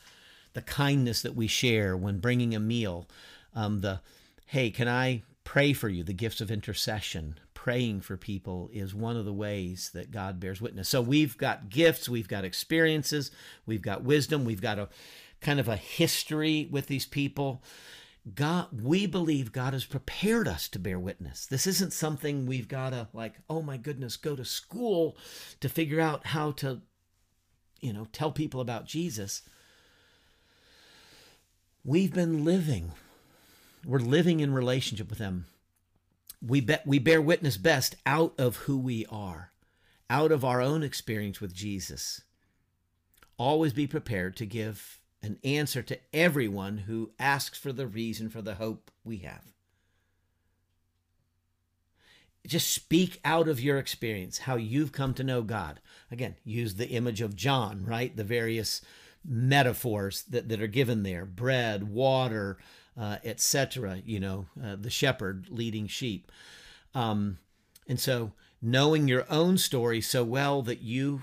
The 0.55 0.63
kindness 0.63 1.21
that 1.23 1.35
we 1.35 1.49
share 1.49 1.97
when 1.97 2.21
bringing 2.21 2.55
a 2.55 2.61
meal, 2.61 3.09
um, 3.55 3.81
the 3.81 4.01
hey, 4.47 4.71
can 4.71 4.89
I 4.89 5.23
pray 5.45 5.73
for 5.73 5.89
you? 5.89 6.05
The 6.05 6.13
gifts 6.13 6.41
of 6.41 6.51
intercession, 6.51 7.39
praying 7.55 8.03
for 8.03 8.17
people 8.17 8.71
is 8.73 8.95
one 8.95 9.17
of 9.17 9.25
the 9.25 9.33
ways 9.33 9.91
that 9.95 10.11
God 10.11 10.39
bears 10.39 10.61
witness. 10.61 10.89
So 10.89 11.01
we've 11.01 11.37
got 11.37 11.71
gifts, 11.71 12.09
we've 12.09 12.29
got 12.29 12.45
experiences, 12.45 13.31
we've 13.67 13.83
got 13.83 14.05
wisdom, 14.05 14.45
we've 14.45 14.61
got 14.61 14.79
a 14.79 14.89
kind 15.41 15.59
of 15.59 15.69
a 15.69 15.77
history 15.77 16.69
with 16.71 16.87
these 16.87 17.07
people. 17.07 17.63
God, 18.35 18.69
we 18.81 19.07
believe 19.07 19.51
God 19.51 19.73
has 19.73 19.85
prepared 19.85 20.47
us 20.47 20.69
to 20.69 20.79
bear 20.79 20.99
witness. 20.99 21.47
This 21.47 21.67
isn't 21.67 21.93
something 21.93 22.47
we've 22.47 22.69
got 22.69 22.91
to 22.91 23.09
like, 23.13 23.35
oh 23.51 23.63
my 23.63 23.77
goodness, 23.77 24.17
go 24.17 24.37
to 24.37 24.45
school 24.45 25.17
to 25.61 25.69
figure 25.69 26.01
out 26.01 26.27
how 26.27 26.53
to, 26.53 26.83
you 27.83 27.93
know, 27.93 28.07
tell 28.13 28.33
people 28.33 28.61
about 28.61 28.87
Jesus. 28.87 29.43
We've 31.85 32.15
been 32.15 32.45
living. 32.45 32.93
We're 33.85 33.99
living 33.99 34.41
in 34.41 34.55
relationship 34.55 35.11
with 35.11 35.19
Him 35.19 35.47
we, 36.43 36.61
be, 36.61 36.77
we 36.85 36.99
bear 36.99 37.23
witness 37.23 37.57
best 37.57 37.95
out 38.05 38.35
of 38.39 38.57
who 38.57 38.79
we 38.79 39.07
are, 39.07 39.53
out 40.11 40.33
of 40.33 40.45
our 40.45 40.61
own 40.61 40.83
experience 40.83 41.41
with 41.41 41.55
Jesus. 41.55 42.23
Always 43.39 43.73
be 43.73 43.87
prepared 43.87 44.37
to 44.37 44.47
give 44.47 45.01
an 45.23 45.39
answer 45.45 45.83
to 45.83 45.99
everyone 46.13 46.79
who 46.79 47.13
asks 47.19 47.57
for 47.57 47.73
the 47.73 47.87
reason 47.87 48.29
for 48.29 48.43
the 48.43 48.57
hope 48.57 48.91
we 49.05 49.19
have. 49.19 49.53
Just 52.47 52.73
speak 52.73 53.21
out 53.25 53.49
of 53.49 53.61
your 53.61 53.79
experience, 53.79 54.39
how 54.39 54.57
you've 54.57 54.93
come 54.93 55.15
to 55.15 55.25
know 55.25 55.43
God. 55.43 55.81
Again, 56.11 56.37
use 56.45 56.75
the 56.75 56.89
image 56.89 57.21
of 57.21 57.37
John, 57.37 57.85
right? 57.87 58.17
The 58.17 58.25
various 58.25 58.83
metaphors 59.25 60.23
that, 60.25 60.49
that 60.49 60.61
are 60.61 60.67
given 60.67 61.05
there 61.05 61.25
bread, 61.25 61.89
water, 61.89 62.59
uh, 62.99 63.19
etc. 63.25 64.03
You 64.05 64.21
know, 64.21 64.47
uh, 64.63 64.77
the 64.77 64.91
shepherd 64.91 65.47
leading 65.51 65.87
sheep. 65.87 66.31
Um, 66.95 67.39
and 67.89 67.99
so, 67.99 68.33
knowing 68.61 69.09
your 69.09 69.27
own 69.31 69.59
story 69.59 70.01
so 70.01 70.25
well 70.25 70.63
that 70.63 70.83
you 70.83 71.19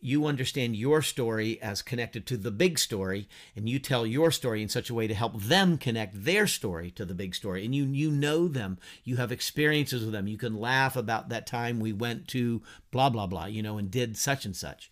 you 0.00 0.26
understand 0.26 0.76
your 0.76 1.02
story 1.02 1.60
as 1.60 1.82
connected 1.82 2.26
to 2.26 2.36
the 2.36 2.50
big 2.50 2.78
story 2.78 3.28
and 3.54 3.68
you 3.68 3.78
tell 3.78 4.06
your 4.06 4.30
story 4.30 4.62
in 4.62 4.68
such 4.68 4.90
a 4.90 4.94
way 4.94 5.06
to 5.06 5.14
help 5.14 5.40
them 5.40 5.76
connect 5.76 6.24
their 6.24 6.46
story 6.46 6.90
to 6.90 7.04
the 7.04 7.14
big 7.14 7.34
story 7.34 7.64
and 7.64 7.74
you 7.74 7.84
you 7.84 8.10
know 8.10 8.48
them 8.48 8.78
you 9.04 9.16
have 9.16 9.30
experiences 9.30 10.02
with 10.02 10.12
them 10.12 10.26
you 10.26 10.38
can 10.38 10.56
laugh 10.56 10.96
about 10.96 11.28
that 11.28 11.46
time 11.46 11.80
we 11.80 11.92
went 11.92 12.26
to 12.26 12.62
blah 12.90 13.10
blah 13.10 13.26
blah 13.26 13.46
you 13.46 13.62
know 13.62 13.78
and 13.78 13.90
did 13.90 14.16
such 14.16 14.44
and 14.44 14.56
such 14.56 14.90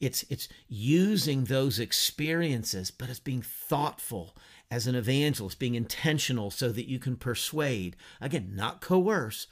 it's 0.00 0.24
it's 0.30 0.48
using 0.68 1.44
those 1.44 1.78
experiences 1.78 2.90
but 2.90 3.08
it's 3.08 3.20
being 3.20 3.42
thoughtful 3.42 4.34
as 4.70 4.88
an 4.88 4.94
evangelist, 4.96 5.58
being 5.58 5.76
intentional 5.76 6.50
so 6.50 6.70
that 6.70 6.88
you 6.88 6.98
can 6.98 7.16
persuade. 7.16 7.96
Again, 8.20 8.52
not 8.54 8.80
coerce, 8.80 9.46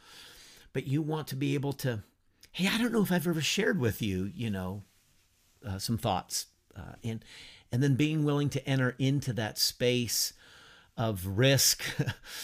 but 0.72 0.86
you 0.88 1.00
want 1.00 1.28
to 1.28 1.36
be 1.36 1.54
able 1.54 1.72
to, 1.74 2.02
hey, 2.52 2.68
I 2.68 2.78
don't 2.78 2.92
know 2.92 3.02
if 3.02 3.10
I've 3.10 3.26
ever 3.26 3.40
shared 3.40 3.80
with 3.80 4.02
you, 4.02 4.30
you 4.34 4.50
know, 4.50 4.82
uh, 5.66 5.78
some 5.78 5.98
thoughts. 5.98 6.46
Uh, 6.76 6.94
and, 7.02 7.24
and 7.70 7.82
then 7.82 7.96
being 7.96 8.24
willing 8.24 8.50
to 8.50 8.66
enter 8.68 8.94
into 8.98 9.32
that 9.32 9.58
space 9.58 10.34
of 10.96 11.26
risk 11.26 11.82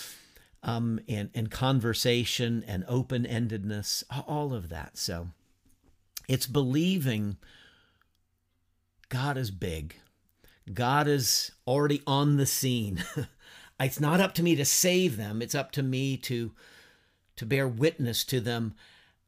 um, 0.62 1.00
and, 1.08 1.30
and 1.34 1.50
conversation 1.50 2.64
and 2.66 2.84
open 2.88 3.24
endedness, 3.24 4.02
all 4.26 4.54
of 4.54 4.70
that. 4.70 4.96
So 4.96 5.28
it's 6.26 6.46
believing 6.46 7.36
God 9.08 9.36
is 9.36 9.50
big. 9.50 9.96
God 10.72 11.06
is 11.08 11.52
already 11.66 12.02
on 12.06 12.36
the 12.36 12.46
scene. 12.46 13.04
it's 13.80 14.00
not 14.00 14.20
up 14.20 14.34
to 14.34 14.42
me 14.42 14.56
to 14.56 14.64
save 14.64 15.16
them. 15.16 15.40
It's 15.42 15.54
up 15.54 15.70
to 15.72 15.82
me 15.82 16.16
to 16.18 16.52
to 17.36 17.46
bear 17.46 17.68
witness 17.68 18.24
to 18.24 18.40
them 18.40 18.74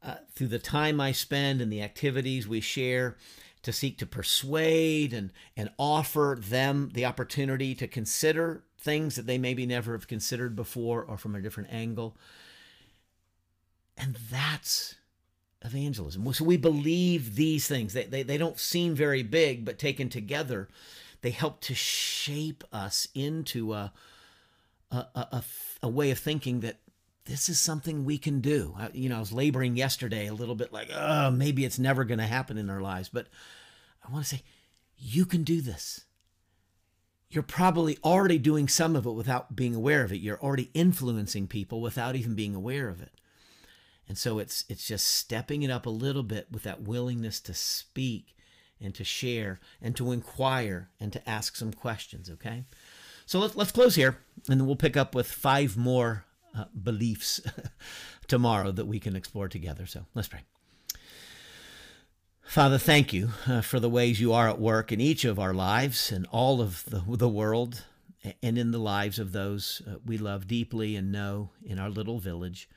uh, 0.03 0.15
through 0.33 0.47
the 0.47 0.59
time 0.59 0.99
I 0.99 1.11
spend 1.11 1.61
and 1.61 1.71
the 1.71 1.81
activities 1.81 2.47
we 2.47 2.61
share 2.61 3.17
to 3.63 3.71
seek 3.71 3.97
to 3.99 4.05
persuade 4.05 5.13
and 5.13 5.31
and 5.55 5.69
offer 5.77 6.37
them 6.39 6.89
the 6.93 7.05
opportunity 7.05 7.75
to 7.75 7.87
consider 7.87 8.63
things 8.79 9.15
that 9.15 9.27
they 9.27 9.37
maybe 9.37 9.65
never 9.65 9.93
have 9.93 10.07
considered 10.07 10.55
before 10.55 11.03
or 11.03 11.17
from 11.17 11.35
a 11.35 11.41
different 11.41 11.71
angle. 11.71 12.17
And 13.97 14.17
that's 14.31 14.95
evangelism. 15.63 16.33
So 16.33 16.43
we 16.43 16.57
believe 16.57 17.35
these 17.35 17.67
things. 17.67 17.93
They, 17.93 18.05
they, 18.05 18.23
they 18.23 18.37
don't 18.37 18.59
seem 18.59 18.95
very 18.95 19.21
big, 19.21 19.63
but 19.63 19.77
taken 19.77 20.09
together, 20.09 20.67
they 21.21 21.29
help 21.29 21.61
to 21.61 21.75
shape 21.75 22.63
us 22.73 23.07
into 23.13 23.73
a, 23.73 23.93
a, 24.89 25.05
a, 25.13 25.43
a 25.83 25.89
way 25.89 26.09
of 26.09 26.17
thinking 26.17 26.61
that 26.61 26.77
this 27.25 27.49
is 27.49 27.59
something 27.59 28.03
we 28.03 28.17
can 28.17 28.41
do. 28.41 28.75
I, 28.77 28.89
you 28.93 29.09
know, 29.09 29.17
I 29.17 29.19
was 29.19 29.31
laboring 29.31 29.75
yesterday 29.75 30.27
a 30.27 30.33
little 30.33 30.55
bit 30.55 30.73
like, 30.73 30.89
oh, 30.93 31.31
maybe 31.31 31.65
it's 31.65 31.79
never 31.79 32.03
going 32.03 32.19
to 32.19 32.25
happen 32.25 32.57
in 32.57 32.69
our 32.69 32.81
lives. 32.81 33.09
But 33.09 33.27
I 34.07 34.11
want 34.11 34.25
to 34.25 34.35
say, 34.35 34.43
you 34.97 35.25
can 35.25 35.43
do 35.43 35.61
this. 35.61 36.05
You're 37.29 37.43
probably 37.43 37.97
already 38.03 38.37
doing 38.37 38.67
some 38.67 38.95
of 38.95 39.05
it 39.05 39.11
without 39.11 39.55
being 39.55 39.73
aware 39.73 40.03
of 40.03 40.11
it. 40.11 40.19
You're 40.19 40.41
already 40.41 40.69
influencing 40.73 41.47
people 41.47 41.79
without 41.79 42.15
even 42.15 42.35
being 42.35 42.55
aware 42.55 42.89
of 42.89 43.01
it. 43.01 43.11
And 44.07 44.17
so 44.17 44.39
it's 44.39 44.65
it's 44.67 44.85
just 44.85 45.07
stepping 45.07 45.63
it 45.63 45.71
up 45.71 45.85
a 45.85 45.91
little 45.91 46.23
bit 46.23 46.47
with 46.51 46.63
that 46.63 46.81
willingness 46.81 47.39
to 47.41 47.53
speak 47.53 48.35
and 48.81 48.93
to 48.95 49.05
share 49.05 49.61
and 49.81 49.95
to 49.95 50.11
inquire 50.11 50.89
and 50.99 51.13
to 51.13 51.29
ask 51.29 51.55
some 51.55 51.71
questions, 51.71 52.29
okay? 52.29 52.65
So 53.25 53.39
let's, 53.39 53.55
let's 53.55 53.71
close 53.71 53.95
here 53.95 54.17
and 54.49 54.59
then 54.59 54.67
we'll 54.67 54.75
pick 54.75 54.97
up 54.97 55.15
with 55.15 55.31
five 55.31 55.77
more 55.77 56.25
uh, 56.57 56.65
beliefs 56.81 57.41
tomorrow 58.27 58.71
that 58.71 58.85
we 58.85 58.99
can 58.99 59.15
explore 59.15 59.47
together. 59.47 59.85
So 59.85 60.05
let's 60.13 60.27
pray. 60.27 60.41
Father, 62.43 62.77
thank 62.77 63.13
you 63.13 63.29
uh, 63.47 63.61
for 63.61 63.79
the 63.79 63.89
ways 63.89 64.19
you 64.19 64.33
are 64.33 64.49
at 64.49 64.59
work 64.59 64.91
in 64.91 64.99
each 64.99 65.23
of 65.23 65.39
our 65.39 65.53
lives 65.53 66.11
and 66.11 66.27
all 66.31 66.59
of 66.59 66.83
the, 66.85 67.03
the 67.15 67.29
world 67.29 67.85
and 68.43 68.57
in 68.57 68.71
the 68.71 68.77
lives 68.77 69.19
of 69.19 69.31
those 69.31 69.81
uh, 69.87 69.95
we 70.05 70.17
love 70.17 70.47
deeply 70.47 70.95
and 70.95 71.11
know 71.11 71.49
in 71.63 71.79
our 71.79 71.89
little 71.89 72.19
village. 72.19 72.69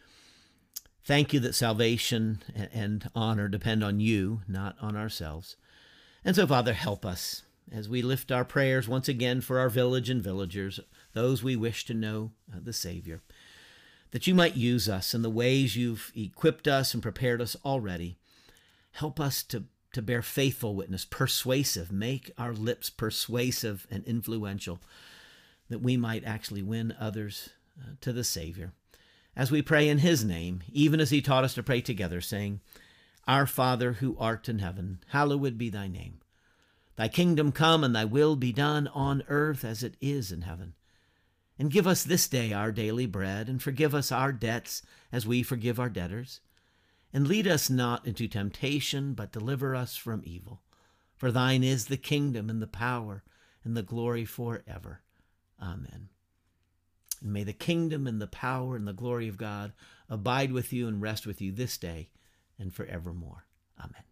Thank 1.04 1.32
you 1.32 1.40
that 1.40 1.54
salvation 1.54 2.42
and 2.54 3.10
honor 3.14 3.48
depend 3.48 3.84
on 3.84 4.00
you, 4.00 4.40
not 4.48 4.76
on 4.80 4.96
ourselves. 4.96 5.56
And 6.24 6.34
so, 6.34 6.46
Father, 6.46 6.72
help 6.72 7.04
us 7.04 7.42
as 7.70 7.88
we 7.88 8.00
lift 8.00 8.32
our 8.32 8.44
prayers 8.44 8.88
once 8.88 9.08
again 9.08 9.40
for 9.40 9.58
our 9.58 9.68
village 9.68 10.08
and 10.08 10.22
villagers, 10.22 10.80
those 11.12 11.42
we 11.42 11.56
wish 11.56 11.84
to 11.86 11.94
know 11.94 12.32
uh, 12.52 12.58
the 12.62 12.72
Savior, 12.72 13.20
that 14.14 14.28
you 14.28 14.34
might 14.34 14.54
use 14.54 14.88
us 14.88 15.12
in 15.12 15.22
the 15.22 15.28
ways 15.28 15.74
you've 15.74 16.12
equipped 16.14 16.68
us 16.68 16.94
and 16.94 17.02
prepared 17.02 17.42
us 17.42 17.56
already. 17.64 18.16
Help 18.92 19.18
us 19.18 19.42
to, 19.42 19.64
to 19.92 20.00
bear 20.00 20.22
faithful 20.22 20.76
witness, 20.76 21.04
persuasive, 21.04 21.90
make 21.90 22.30
our 22.38 22.52
lips 22.52 22.90
persuasive 22.90 23.88
and 23.90 24.04
influential, 24.04 24.78
that 25.68 25.82
we 25.82 25.96
might 25.96 26.24
actually 26.24 26.62
win 26.62 26.94
others 27.00 27.48
uh, 27.76 27.94
to 28.00 28.12
the 28.12 28.22
Savior. 28.22 28.70
As 29.34 29.50
we 29.50 29.62
pray 29.62 29.88
in 29.88 29.98
His 29.98 30.24
name, 30.24 30.62
even 30.72 31.00
as 31.00 31.10
He 31.10 31.20
taught 31.20 31.42
us 31.42 31.54
to 31.54 31.64
pray 31.64 31.80
together, 31.80 32.20
saying, 32.20 32.60
our 33.26 33.48
Father 33.48 33.94
who 33.94 34.16
art 34.20 34.48
in 34.48 34.60
heaven, 34.60 35.00
hallowed 35.08 35.58
be 35.58 35.70
thy 35.70 35.88
name. 35.88 36.18
Thy 36.94 37.08
kingdom 37.08 37.50
come, 37.50 37.82
and 37.82 37.96
thy 37.96 38.04
will 38.04 38.36
be 38.36 38.52
done 38.52 38.86
on 38.94 39.24
earth 39.26 39.64
as 39.64 39.82
it 39.82 39.96
is 40.00 40.30
in 40.30 40.42
heaven. 40.42 40.74
And 41.58 41.70
give 41.70 41.86
us 41.86 42.02
this 42.02 42.28
day 42.28 42.52
our 42.52 42.72
daily 42.72 43.06
bread, 43.06 43.48
and 43.48 43.62
forgive 43.62 43.94
us 43.94 44.10
our 44.10 44.32
debts 44.32 44.82
as 45.12 45.26
we 45.26 45.42
forgive 45.42 45.78
our 45.78 45.88
debtors. 45.88 46.40
And 47.12 47.28
lead 47.28 47.46
us 47.46 47.70
not 47.70 48.06
into 48.06 48.26
temptation, 48.26 49.14
but 49.14 49.30
deliver 49.30 49.74
us 49.74 49.96
from 49.96 50.22
evil. 50.24 50.62
For 51.16 51.30
thine 51.30 51.62
is 51.62 51.86
the 51.86 51.96
kingdom, 51.96 52.50
and 52.50 52.60
the 52.60 52.66
power, 52.66 53.22
and 53.62 53.76
the 53.76 53.82
glory 53.82 54.24
forever. 54.24 55.02
Amen. 55.62 56.08
And 57.22 57.32
may 57.32 57.44
the 57.44 57.52
kingdom, 57.52 58.08
and 58.08 58.20
the 58.20 58.26
power, 58.26 58.74
and 58.74 58.88
the 58.88 58.92
glory 58.92 59.28
of 59.28 59.36
God 59.36 59.72
abide 60.08 60.50
with 60.50 60.72
you 60.72 60.88
and 60.88 61.00
rest 61.00 61.24
with 61.24 61.40
you 61.40 61.52
this 61.52 61.78
day 61.78 62.10
and 62.58 62.74
forevermore. 62.74 63.46
Amen. 63.78 64.02